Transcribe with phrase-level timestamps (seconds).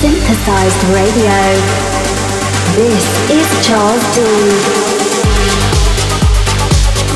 [0.00, 1.34] Synthesized Radio.
[2.76, 4.20] This is Charles D.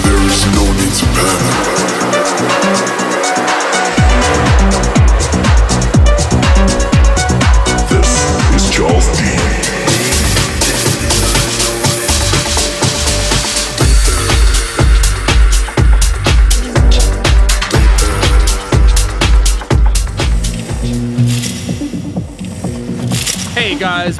[0.02, 1.06] There is no need to
[2.66, 3.01] panic.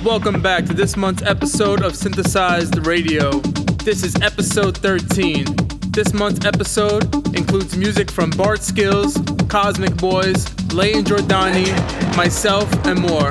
[0.04, 3.38] Welcome back to this month's episode of Synthesized Radio.
[3.84, 5.44] This is episode 13.
[5.90, 7.04] This month's episode
[7.36, 9.14] includes music from Bart Skils,
[9.48, 13.30] Cosmic Boys, and Giordani, myself, and more.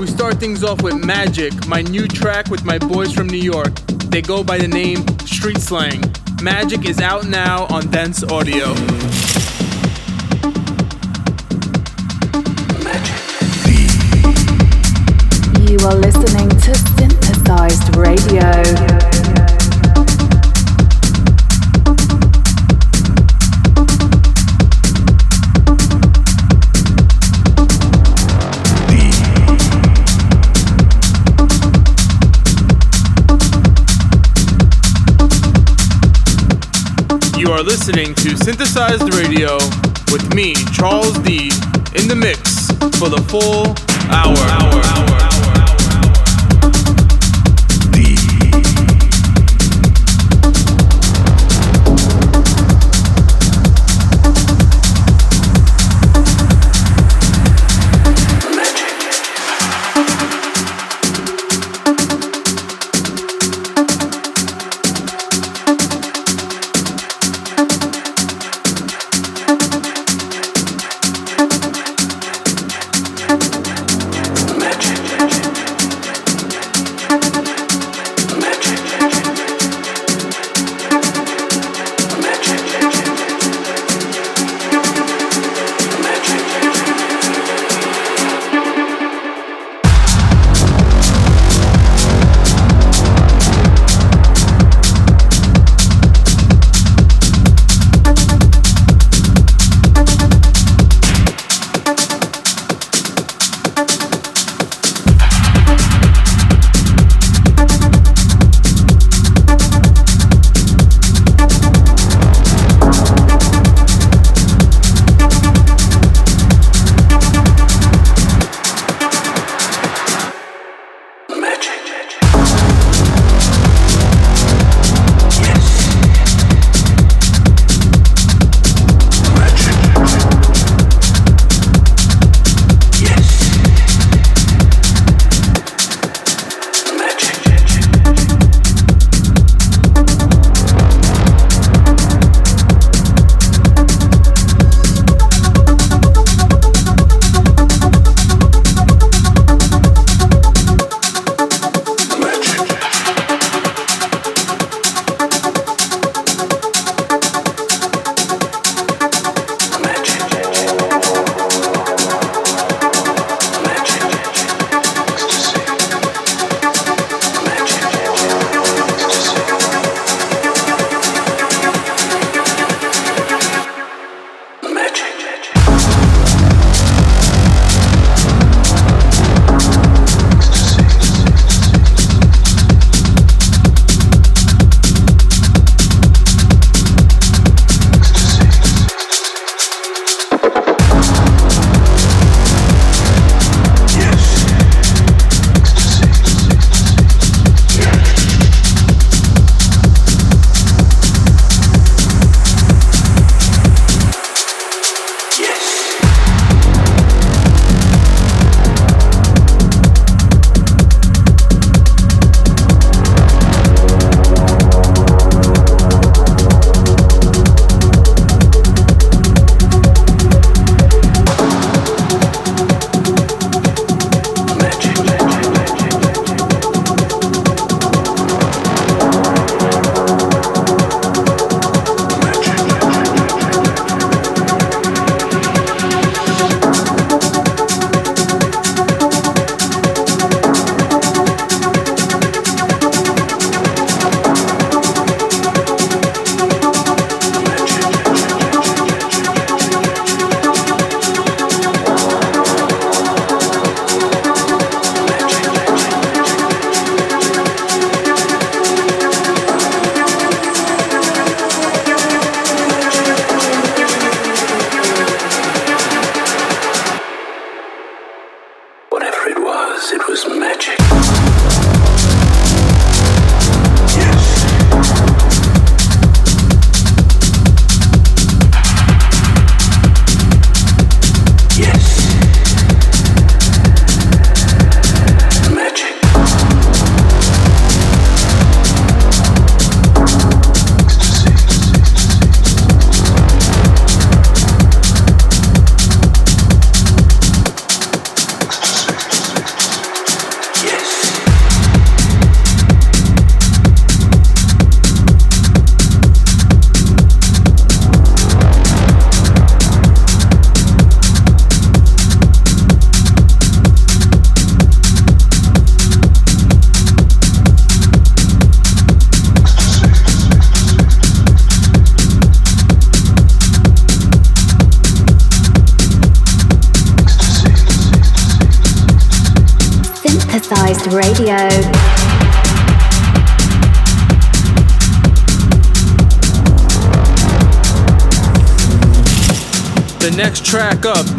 [0.00, 3.76] We start things off with Magic, my new track with my boys from New York.
[4.10, 6.02] They go by the name Street Slang.
[6.42, 8.74] Magic is out now on Dense Audio.
[15.76, 18.40] Listening to Synthesized Radio.
[37.36, 39.58] You are listening to Synthesized Radio
[40.10, 41.50] with me, Charles D,
[41.94, 43.76] in the mix for the full
[44.10, 44.38] hour.
[44.38, 45.17] Magic.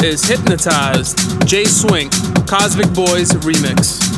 [0.09, 2.11] Is Hypnotized, J Swink,
[2.47, 4.08] Cosmic Boys remix.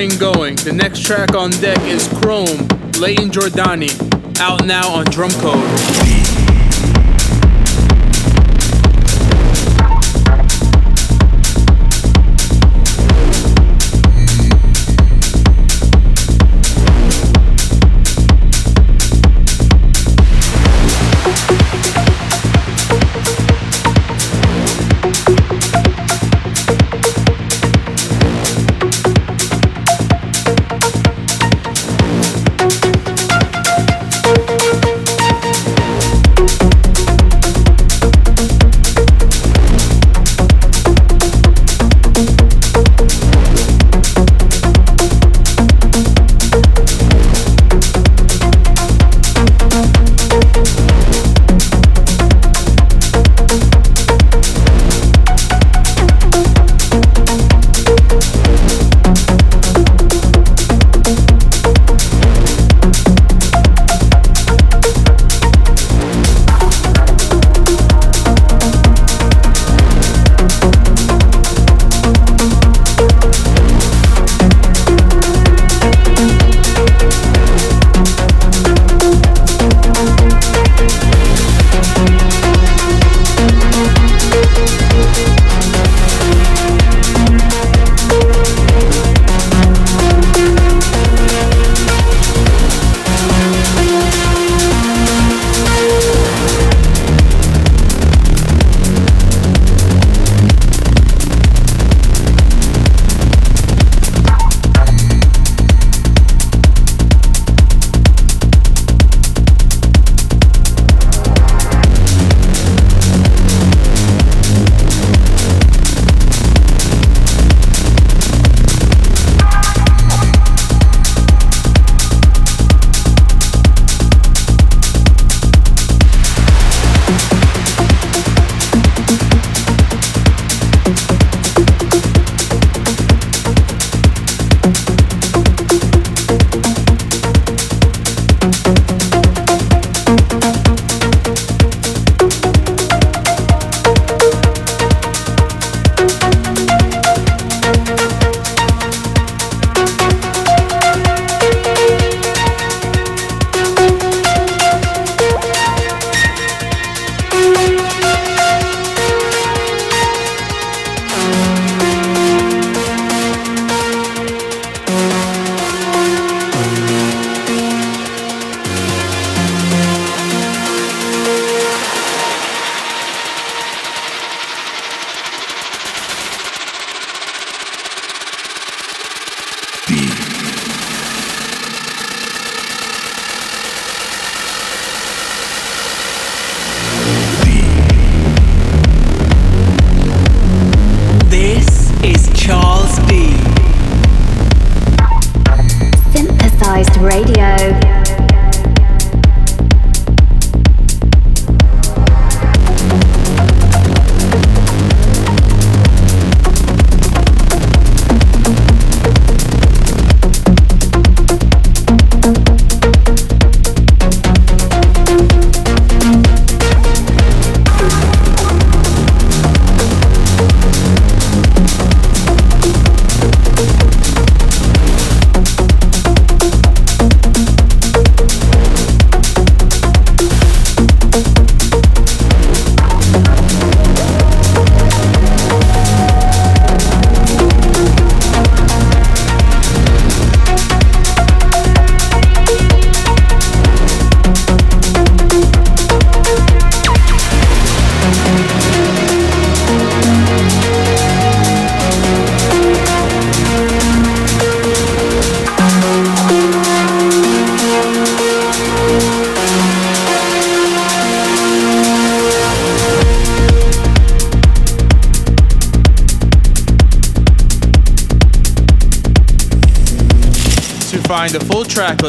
[0.00, 0.56] Train going.
[0.56, 2.66] The next track on deck is Chrome,
[2.98, 3.90] Layton Giordani,
[4.40, 6.39] out now on Drumcode.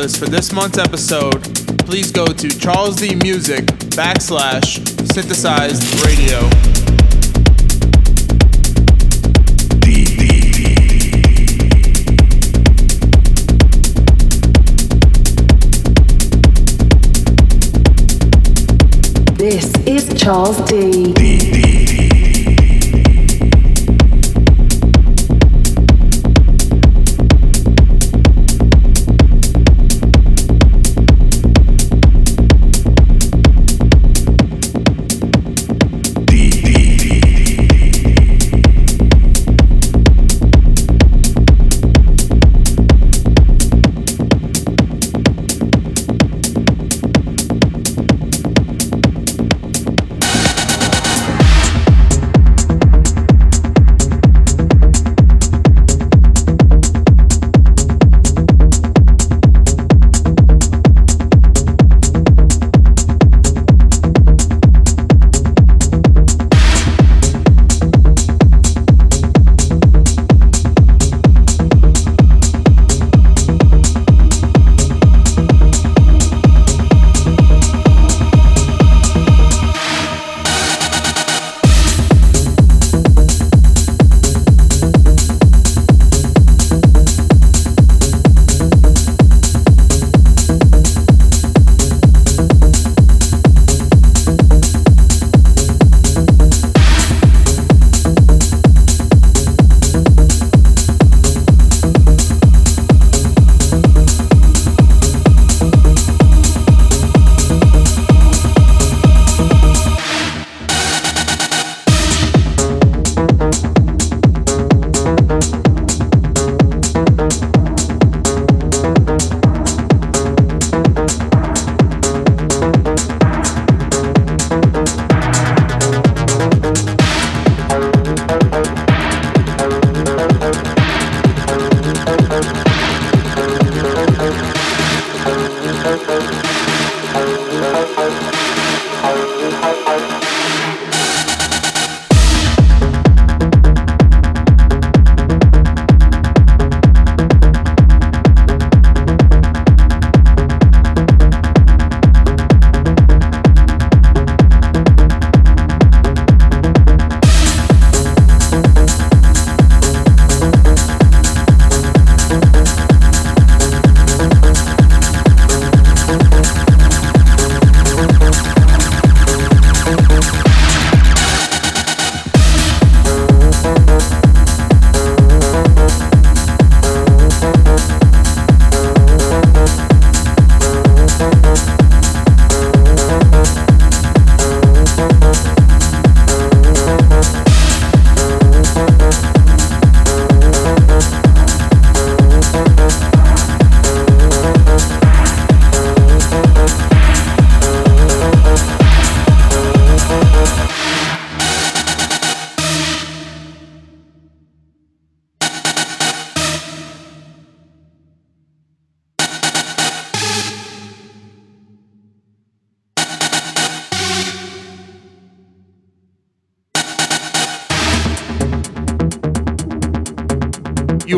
[0.02, 1.42] Tracklist for this month's episode,
[1.86, 4.80] please go to Charles D Music backslash
[5.14, 6.50] Synthesized Radio.
[19.36, 21.14] This is Charles D.
[21.14, 21.71] D.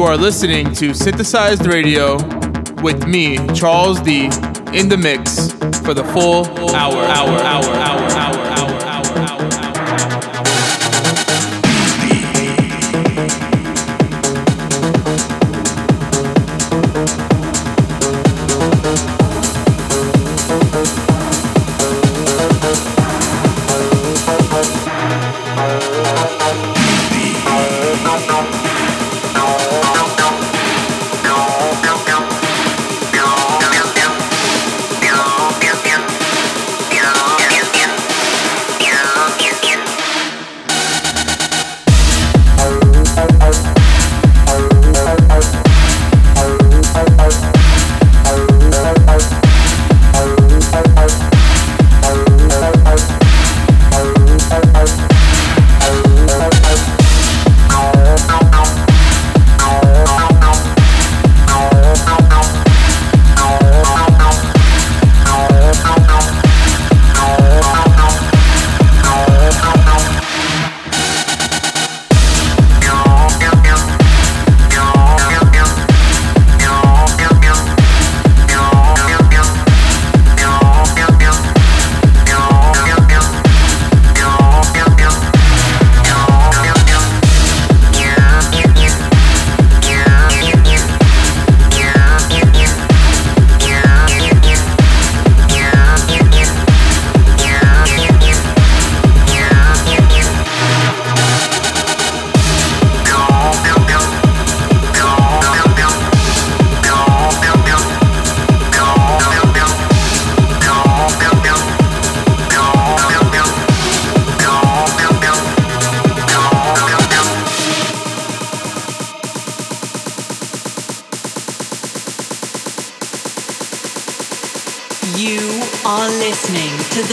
[0.03, 2.17] You are listening to Synthesized Radio
[2.81, 4.25] with me, Charles D,
[4.73, 7.72] in the mix for the full hour, hour, hour.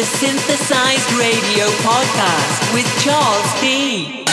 [0.05, 4.30] Synthesized Radio Podcast with Charles D.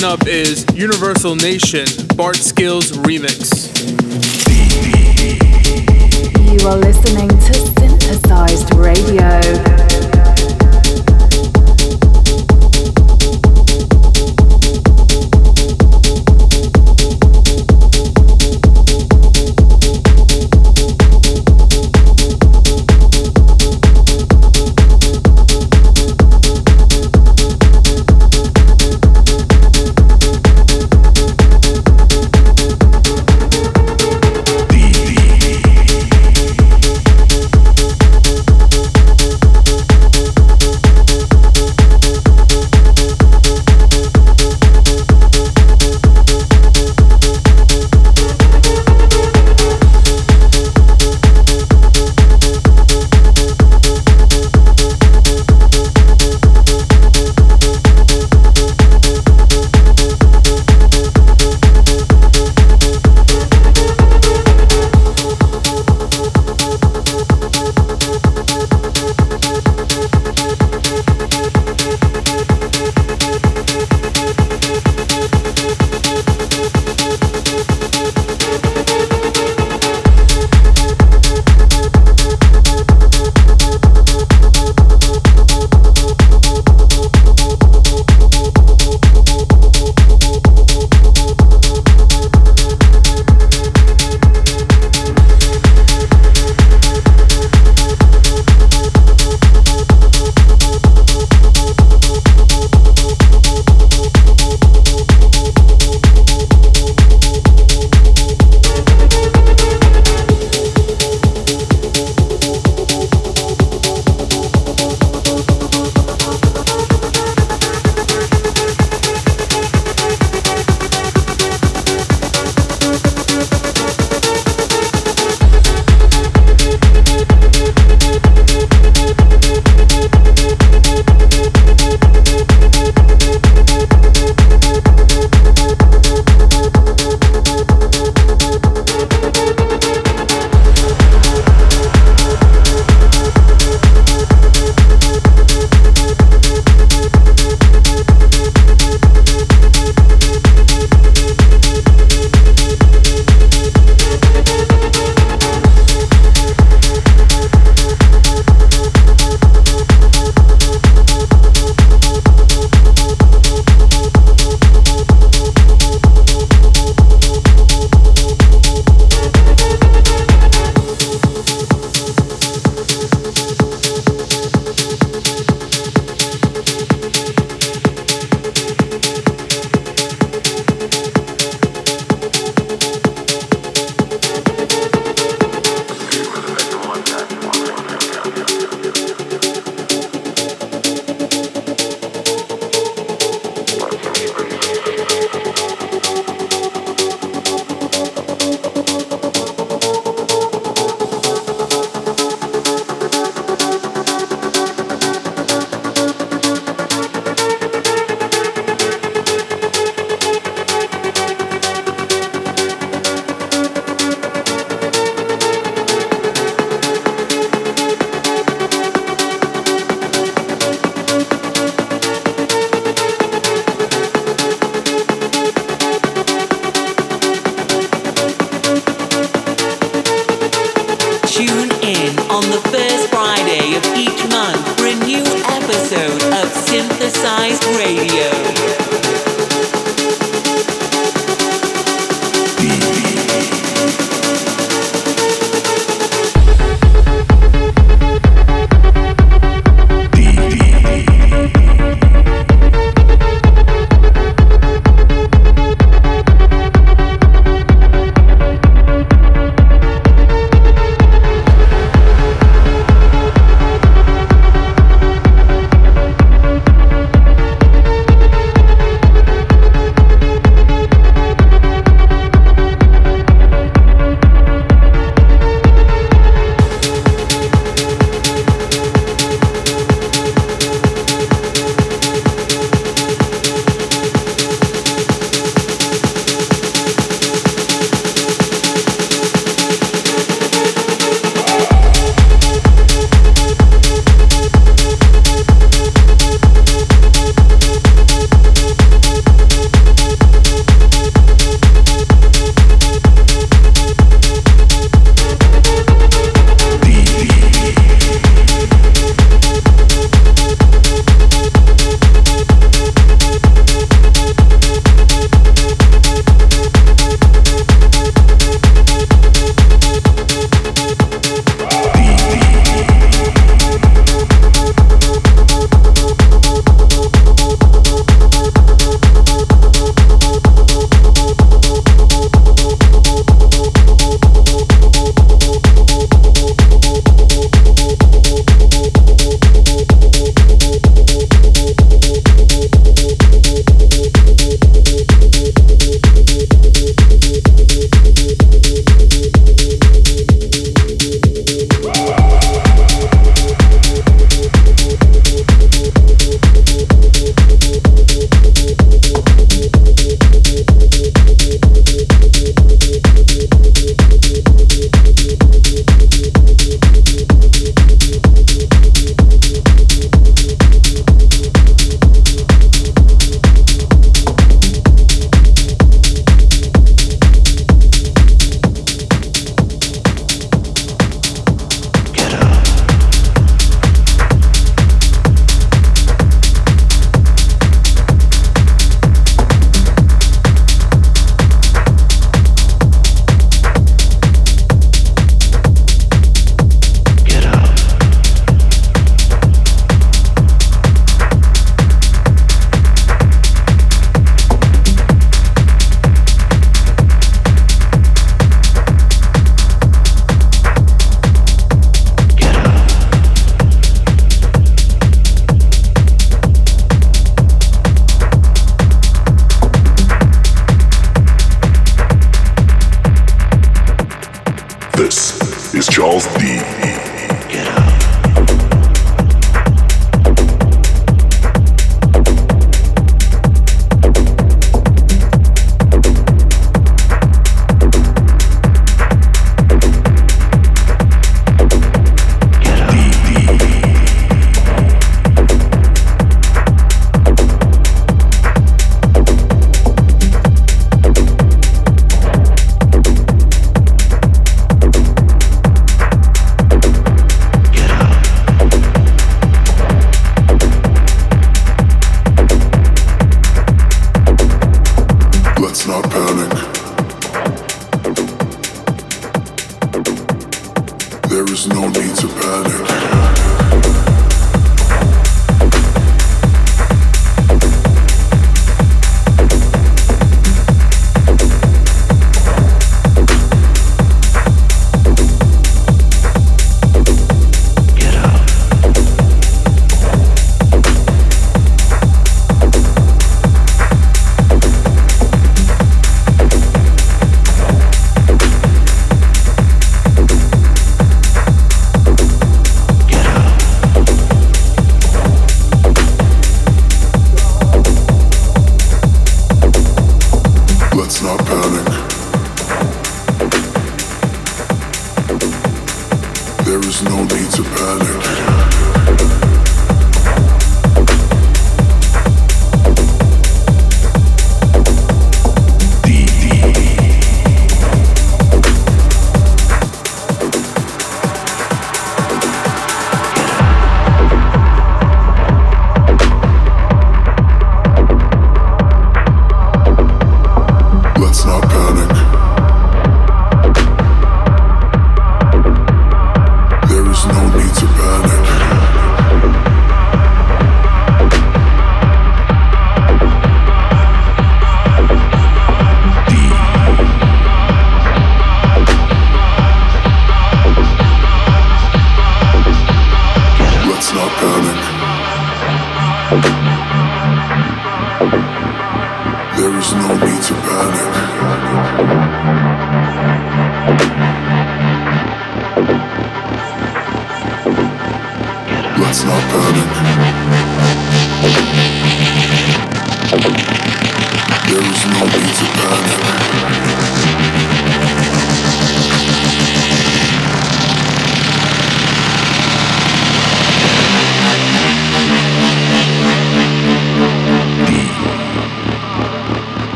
[0.00, 3.70] one up is Universal Nation Bart Skils Remix.
[6.50, 9.63] You are listening to Synthesized Radio.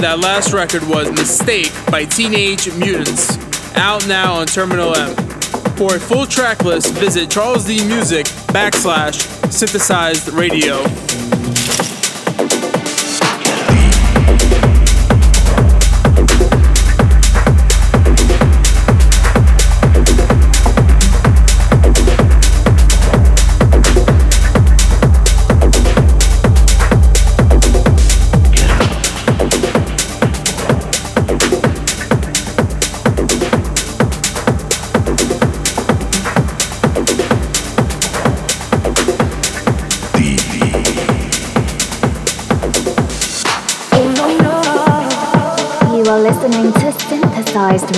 [0.00, 3.36] That last record was Mistake by Teenage Mutants,
[3.76, 5.14] out now on Terminal M.
[5.76, 9.20] For a full track list, visit Charles D Music backslash
[9.52, 10.82] synthesized radio.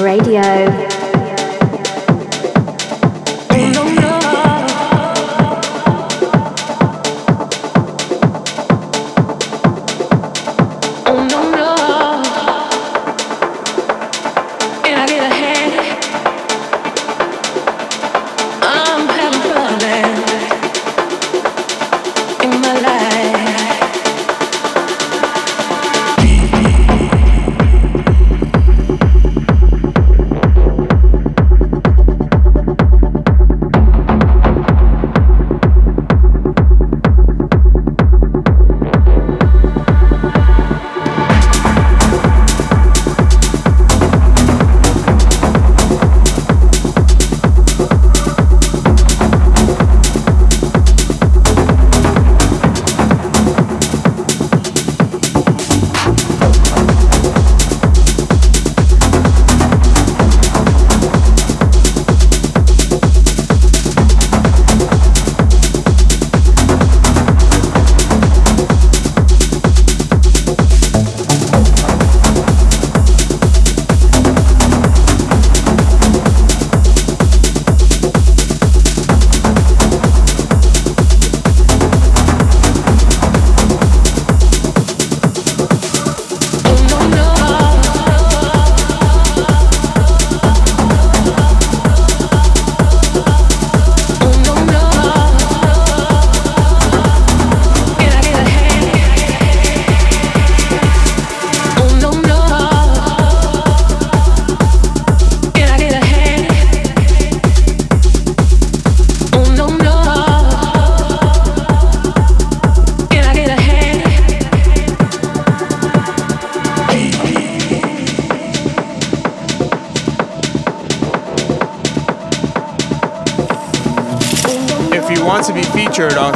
[0.07, 0.86] Radio.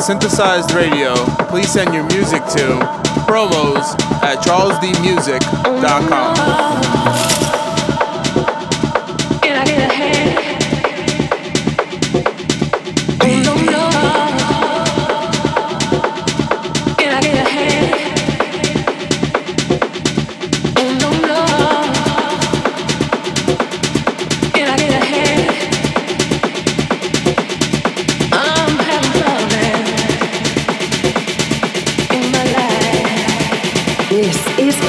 [0.01, 1.15] Synthesized Radio,
[1.49, 2.79] please send your music to
[3.29, 7.00] promos at charlesdmusic.com.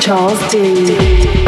[0.02, 1.41] Charles D.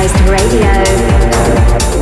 [0.00, 2.01] Radio.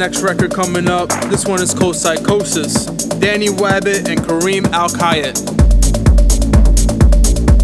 [0.00, 1.10] Next record coming up.
[1.28, 2.86] This one is called Psychosis.
[2.86, 5.36] Danny Wabbit and Karim Alkhayat.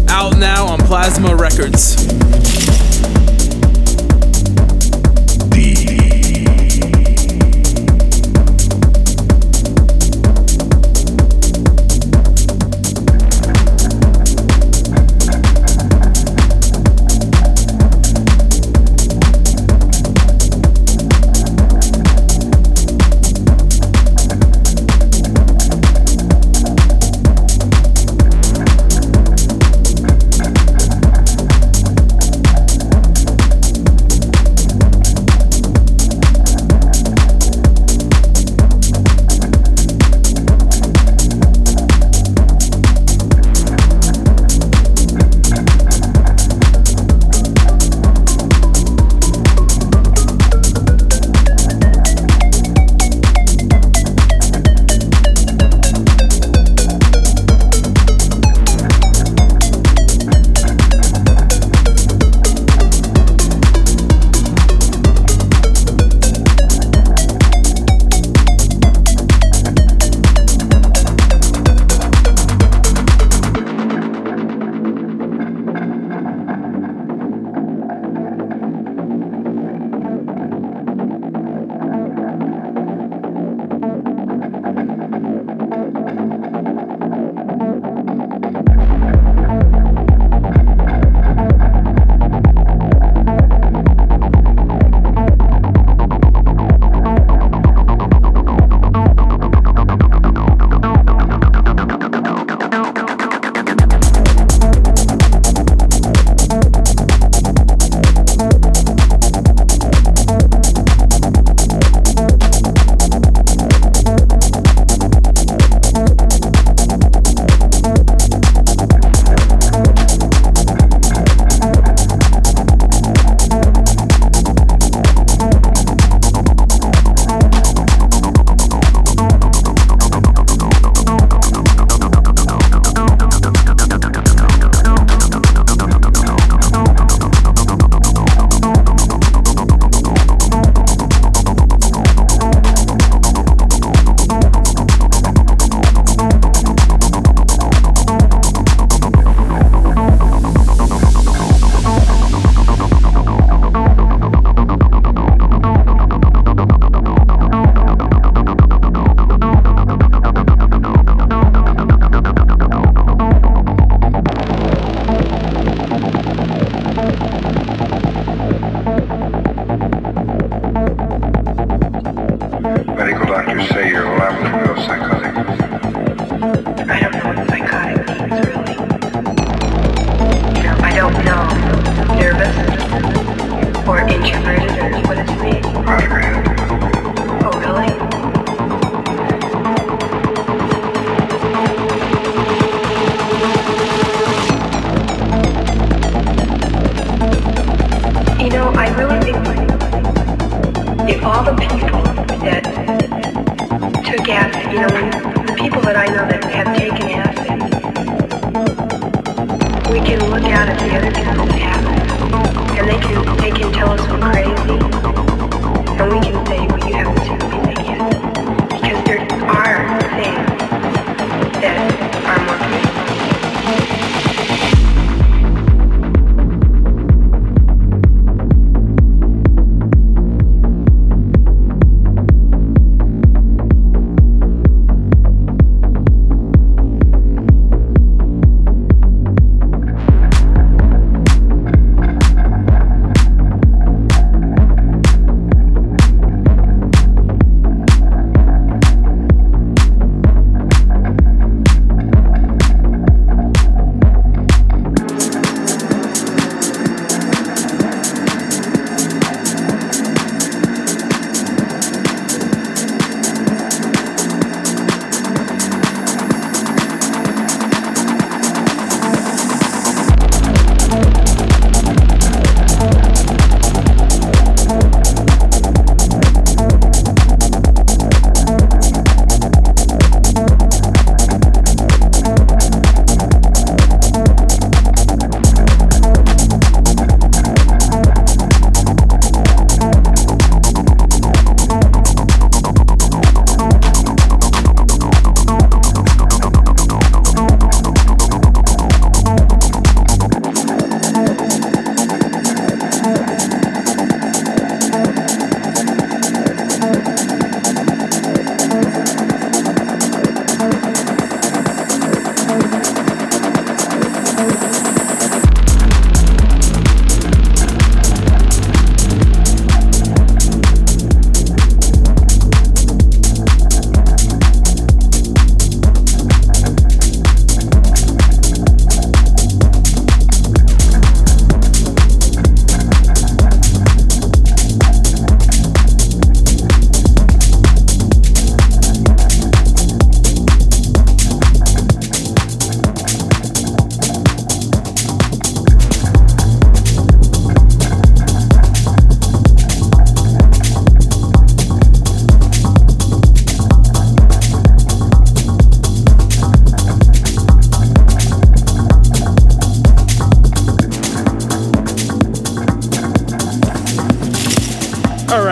[0.07, 1.95] Out now on Plasma Records.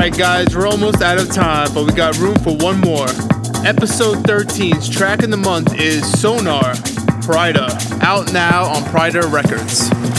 [0.06, 3.08] Right, guys, we're almost out of time, but we got room for one more.
[3.66, 6.76] Episode 13's track in the month is Sonar
[7.26, 10.15] Pryda, out now on Pryda Records.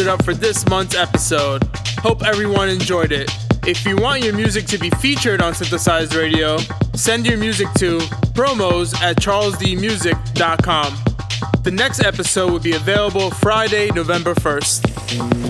[0.00, 1.62] It up for this month's episode.
[1.98, 3.30] Hope everyone enjoyed it.
[3.66, 6.58] If you want your music to be featured on Synthesized Radio,
[6.94, 7.98] send your music to
[8.34, 10.96] promos at charlesdmusic.com.
[11.62, 15.47] The next episode will be available Friday, November 1st.